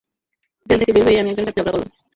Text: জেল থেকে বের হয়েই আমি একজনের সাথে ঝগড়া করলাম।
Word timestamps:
জেল 0.67 0.77
থেকে 0.81 0.93
বের 0.95 1.03
হয়েই 1.05 1.19
আমি 1.21 1.29
একজনের 1.31 1.47
সাথে 1.47 1.57
ঝগড়া 1.57 1.71
করলাম। 1.73 1.89